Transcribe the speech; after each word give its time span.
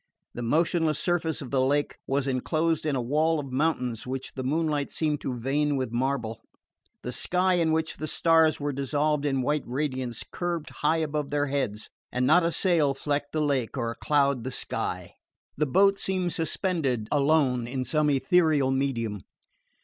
The 0.33 0.41
motionless 0.41 0.97
surface 0.97 1.43
of 1.43 1.51
the 1.51 1.61
lake 1.61 1.97
was 2.07 2.25
enclosed 2.25 2.87
in 2.87 2.95
a 2.95 3.01
wall 3.03 3.39
of 3.39 3.51
mountains 3.51 4.07
which 4.07 4.33
the 4.33 4.41
moonlight 4.43 4.89
seemed 4.89 5.21
to 5.21 5.37
vein 5.39 5.75
with 5.75 5.91
marble. 5.91 6.41
A 7.03 7.11
sky 7.11 7.53
in 7.53 7.71
which 7.71 7.97
the 7.97 8.07
stars 8.07 8.59
were 8.59 8.71
dissolved 8.71 9.27
in 9.27 9.43
white 9.43 9.61
radiance 9.67 10.23
curved 10.31 10.71
high 10.81 10.97
above 10.97 11.29
their 11.29 11.45
heads; 11.45 11.91
and 12.11 12.25
not 12.25 12.43
a 12.43 12.51
sail 12.51 12.95
flecked 12.95 13.31
the 13.31 13.41
lake 13.43 13.77
or 13.77 13.91
a 13.91 13.95
cloud 13.95 14.43
the 14.43 14.49
sky. 14.49 15.13
The 15.55 15.67
boat 15.67 15.99
seemed 15.99 16.33
suspended 16.33 17.07
alone 17.11 17.67
in 17.67 17.83
some 17.83 18.09
ethereal 18.09 18.71
medium. 18.71 19.21